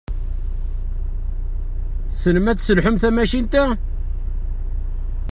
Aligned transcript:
Tessnem 2.09 2.45
ad 2.51 2.57
tesselḥum 2.57 2.97
tamacint-a? 3.01 3.65